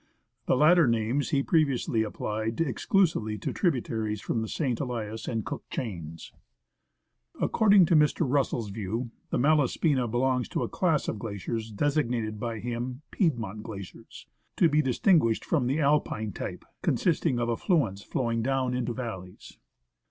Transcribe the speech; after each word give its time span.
The 0.47 0.57
latter 0.57 0.87
names 0.87 1.29
he 1.29 1.43
previously 1.43 2.01
applied 2.01 2.59
exclusively 2.59 3.37
to 3.37 3.53
tributaries 3.53 4.19
from 4.19 4.41
the 4.41 4.47
St. 4.47 4.79
Elias 4.79 5.27
and 5.27 5.45
Cook 5.45 5.69
chains. 5.69 6.33
According 7.39 7.85
to 7.85 7.95
Mr. 7.95 8.25
Russell's 8.27 8.71
view, 8.71 9.11
the 9.29 9.37
Malaspina 9.37 10.07
belongs 10.07 10.49
to 10.49 10.63
a 10.63 10.65
79 10.65 10.71
THE 10.71 10.71
ASCENT 10.71 10.81
OF 10.81 10.81
MOUNT 10.81 11.01
ST. 11.01 11.03
ELIAS 11.03 11.03
class 11.03 11.07
of 11.07 11.19
glaciers 11.19 11.71
designated 12.01 12.39
by 12.39 12.57
him" 12.59 13.01
Piedmont" 13.11 13.61
glaciers, 13.63 14.25
to 14.55 14.67
be 14.69 14.81
dis 14.81 14.99
tinguished 14.99 15.45
from 15.45 15.67
the 15.67 15.79
"Alpine" 15.79 16.31
type, 16.31 16.65
consisting 16.81 17.37
of 17.39 17.47
affluents 17.49 18.01
flowing 18.03 18.41
down 18.41 18.73
into 18.73 18.93
valleys. 18.95 19.59